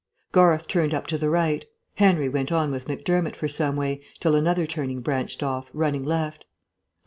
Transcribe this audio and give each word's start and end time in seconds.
Garth 0.31 0.65
turned 0.67 0.95
up 0.95 1.05
to 1.05 1.15
the 1.15 1.29
right. 1.29 1.63
Henry 1.93 2.27
went 2.27 2.51
on 2.51 2.71
with 2.71 2.87
Macdermott 2.87 3.35
for 3.35 3.47
some 3.47 3.75
way, 3.75 4.01
till 4.19 4.33
another 4.33 4.65
turning 4.65 5.01
branched 5.01 5.43
off, 5.43 5.69
running 5.73 6.03
left. 6.03 6.43